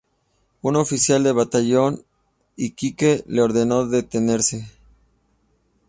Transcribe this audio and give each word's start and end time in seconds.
Un 0.63 0.77
oficial 0.77 1.21
del 1.21 1.35
batallón 1.35 2.01
Iquique 2.57 3.23
le 3.27 3.43
ordenó 3.43 3.85
detenerse. 3.85 4.67